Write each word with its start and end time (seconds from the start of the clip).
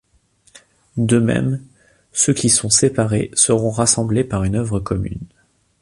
De 0.97 1.19
même 1.19 1.63
ceux 2.11 2.33
qui 2.33 2.49
sont 2.49 2.71
séparés 2.71 3.29
seront 3.35 3.69
rassemblés 3.69 4.23
par 4.23 4.43
une 4.43 4.55
œuvre 4.55 4.79
commune. 4.79 5.27